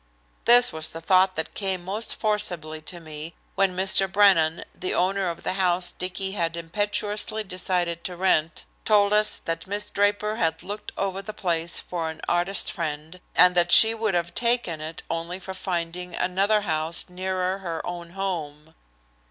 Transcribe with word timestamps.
This 0.45 0.73
was 0.73 0.93
the 0.93 0.99
thought 0.99 1.35
that 1.35 1.53
came 1.53 1.85
most 1.85 2.19
forcibly 2.19 2.81
to 2.81 2.99
me 2.99 3.35
when 3.53 3.75
Mr. 3.75 4.11
Brennan, 4.11 4.63
the 4.73 4.95
owner 4.95 5.27
of 5.29 5.43
the 5.43 5.53
house 5.61 5.91
Dicky 5.91 6.31
had 6.31 6.57
impetuously 6.57 7.43
decided 7.43 8.03
to 8.05 8.15
rent, 8.17 8.65
told 8.83 9.13
us 9.13 9.37
that 9.37 9.67
Miss 9.67 9.91
Draper 9.91 10.37
had 10.37 10.63
looked 10.63 10.91
over 10.97 11.21
the 11.21 11.33
place 11.35 11.79
for 11.79 12.09
an 12.09 12.19
artist 12.27 12.71
friend, 12.71 13.19
and 13.35 13.53
that 13.53 13.71
she 13.71 13.93
would 13.93 14.15
have 14.15 14.33
taken 14.33 14.81
it 14.81 15.03
only 15.07 15.37
for 15.37 15.53
finding 15.53 16.15
another 16.15 16.61
house 16.61 17.05
nearer 17.07 17.59
her 17.59 17.85
own 17.85 18.13
home. 18.17 18.73